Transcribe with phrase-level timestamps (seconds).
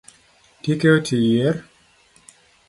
[0.63, 1.55] Tike oti yier